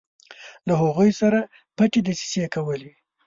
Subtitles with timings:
[0.67, 1.39] له هغوی سره
[1.75, 2.91] پټې دسیسې کولې.